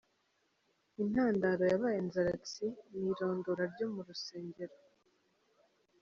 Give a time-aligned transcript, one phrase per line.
[1.03, 2.65] Intandaro yabaye inzaratsi
[2.97, 4.75] ni irondora ryo mu rusengero.